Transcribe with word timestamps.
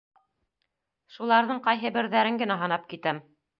Шуларҙың 1.17 1.61
ҡайһы 1.69 1.93
берҙәрен 1.99 2.43
генә 2.43 2.61
һанап 2.65 2.91
китәм: 2.97 3.25